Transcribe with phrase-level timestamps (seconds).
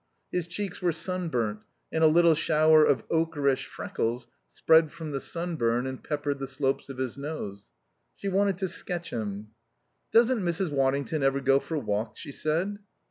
[0.31, 1.59] His cheeks were sunburnt,
[1.91, 6.89] and a little shower of ochreish freckles spread from the sunburn and peppered the slopes
[6.89, 7.69] of his nose.
[8.15, 9.49] She wanted to sketch him.
[10.11, 10.71] "Doesn't Mrs.
[10.71, 12.79] Waddington ever go for walks?" she said.